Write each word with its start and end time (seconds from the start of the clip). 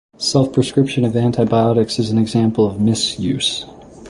Self 0.17 0.51
prescription 0.51 1.05
of 1.05 1.15
antibiotics 1.15 1.99
is 1.99 2.09
an 2.09 2.17
example 2.17 2.65
of 2.65 2.81
misuse. 2.81 3.67